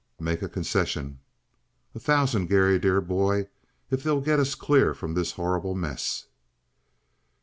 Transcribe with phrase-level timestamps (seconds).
[0.19, 1.19] "Make a concession."
[1.93, 3.49] "A thousand, Garry, dear boy,
[3.91, 6.25] if they'll get us clear from this horrible mess."